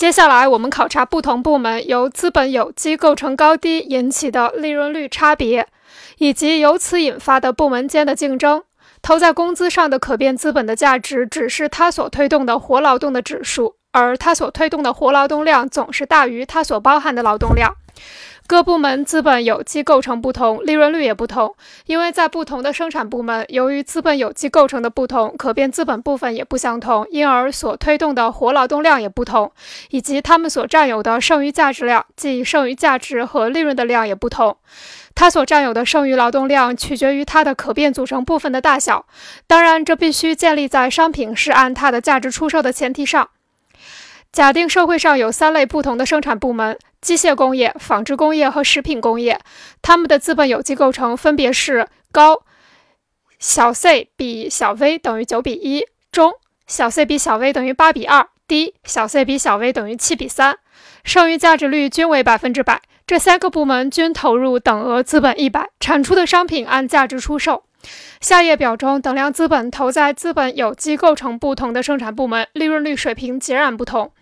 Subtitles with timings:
[0.00, 5.68] 接下来，我们考察不同部门由资本有机构成高低引起的利润率差别，
[6.16, 8.62] 以及由此引发的部门间的竞争。
[9.02, 17.74] 投在工资上的可变资本的价值只是它所推动的活劳动的指数，而它所推动的活劳动量总是大于它所包含的劳动量。
[18.46, 21.54] 各部门资本有机构成不同，利润率也不同，
[21.86, 29.52] 因为在不同的生产部门，由于资本有机构成的不同，可变资本部分也不相同，因而所推动的活劳动量也不同，
[29.90, 34.56] 以及他们所占有的剩余价值量，即剩余价值和利润的量也不同。
[35.14, 39.06] 它所占有的剩余劳动量取决于它的可变组成部分的大小，
[39.46, 43.28] 当然，这必须建立在商品是按它的价值出售的前提上。
[44.32, 49.40] 假定社会上有三类不同的生产部门：机械工业、纺织工业和食品工业。
[49.82, 52.42] 它们的资本有机构成分别是：高
[53.40, 55.80] 小 c 比小 v 等于九比一；
[56.12, 56.34] 中
[56.68, 60.58] 小 c 比小 v 等于八比二；低小 c 比小 v 等于七比三。
[61.02, 62.80] 剩余价值率均为百分之百。
[63.06, 67.64] 这三个部门均投入等额资本一百，产出的商品按价值出售。
[68.20, 74.12] 下列表中，等量资本投在资本有机构成不同的生产部门，利润率水平截然不同。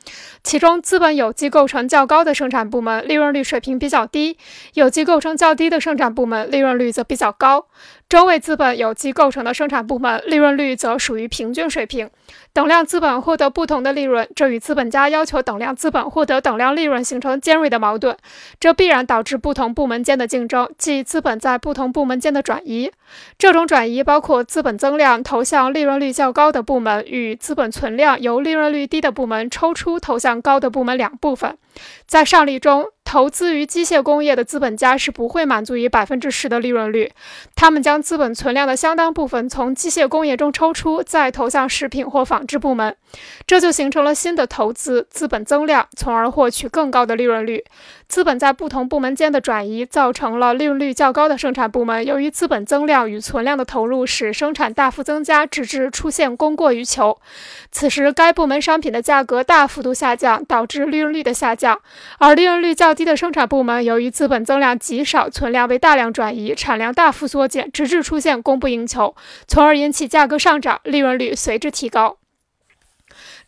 [0.43, 4.39] 其中，资本有机构成较高的生产部门利润率水平比较低，
[4.75, 7.67] 有机构成较低的生产部门利润率则比较高。
[8.09, 12.09] 中位资本有机构成的生产部门利润率则属于平均水平。
[12.55, 18.17] 等量资本获得不同的利润，这与资本家要求等量资本获得等量利润形成尖锐的矛盾，
[18.59, 22.91] 这必然导致不同部门间的竞争，即资本在不同部门间的转移。
[23.39, 31.57] 这种转移包括资本增量投向利润率较高的部门，与资本存量由利润率低的部门抽出投向高的部门两部分。
[32.07, 37.11] 在上例中，投资于机械工业的资本家是不会满足于百分之十的利润率，
[37.57, 42.95] 他们将资本存量的相当部分从机械工业中抽出，再投向食品或纺织部门，
[43.47, 47.65] 这就形成了新的投资资本增量，从而获取更高的利润率。
[48.09, 57.19] 资本在不同部门间的转移，造成了利润率较高的生产部门，由于资本增量与存量的投入，使生产大幅增加，直至出现供过于求。
[57.71, 61.81] 此时，该部门商品的价格大幅度下降，导致利润率的下降。
[62.19, 69.15] 而利润率较低的生产部门，由于资本增量极少，存量被大量转移，产量大幅缩减，直至出现供不应求，
[69.47, 72.19] 从而引起价格上涨，利润率随之提高。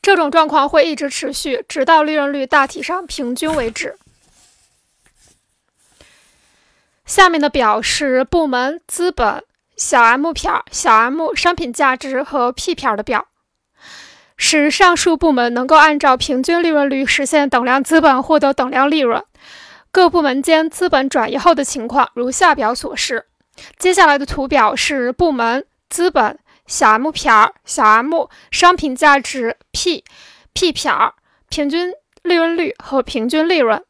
[0.01, 3.97] 这种状况会一直持续，直到利润率大体上平均为止。
[7.05, 9.43] 下面的表是部门资本
[9.77, 13.27] 小 m 撇小 m 商品价值和 P 撇的表，
[14.43, 19.23] 使上述部门能够按照平均利润率实现等量资本获得等量利润。
[19.93, 23.27] 各部门间资本转移后的情况如下表所示。
[23.79, 30.05] 接下来的图表是部门资本小 m 撇儿小 m 商品价值 P
[30.55, 31.13] P 撇儿
[31.51, 31.93] 平均
[32.23, 33.85] 利润率和平均利润。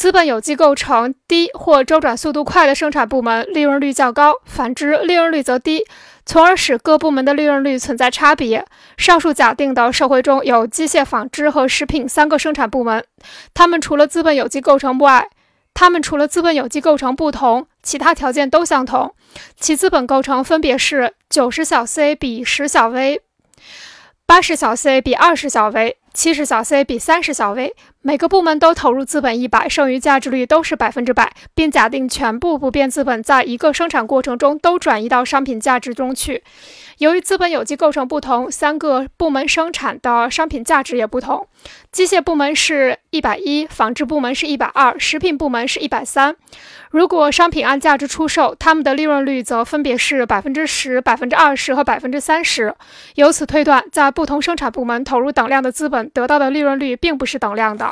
[0.00, 5.84] 资本有机构成低或周转速度快的生产部门，利润率较高；反之，利润率则低，
[6.24, 8.64] 从而使各部门的利润率存在差别。
[8.96, 13.04] 上述假定的社会中有机械、纺织和食品三个生产部门，
[13.52, 15.28] 它们除了资本有机构成外，
[15.74, 19.14] 它们除了资本有机构成不同，其他条件都相同。
[19.58, 23.20] 其资本构成分别是九十小 c 比十小 v，
[24.24, 25.98] 八十小 c 比二十小 v。
[26.12, 27.72] 七十小 c 比三十小 v，
[28.02, 36.42] 每个部门都投入资本一百，剩余价值率都是百分之百，并假定全部不变资本在一个生产过程中都转移到商品价值中去。
[36.96, 41.46] 由于资本有机构成不同，三个部门生产的商品价值也不同。
[41.92, 46.34] 机械部门是一百一，纺织部门是一百二，食品部门是一百三。
[46.90, 52.74] 如果商品按价值出售，它们的利润率则分别是百分之十、百分之二十和百分之三十。
[53.16, 57.89] 由此推断，在不同生产部门投入等量的资本，得到的利润率并不是等量的。